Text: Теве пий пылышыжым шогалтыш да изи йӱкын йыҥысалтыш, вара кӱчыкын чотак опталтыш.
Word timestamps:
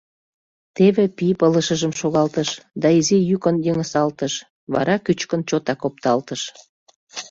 Теве 0.75 1.05
пий 1.17 1.33
пылышыжым 1.39 1.93
шогалтыш 1.99 2.49
да 2.81 2.87
изи 2.99 3.17
йӱкын 3.29 3.55
йыҥысалтыш, 3.65 4.33
вара 4.73 4.95
кӱчыкын 5.05 5.41
чотак 5.49 5.81
опталтыш. 5.87 6.41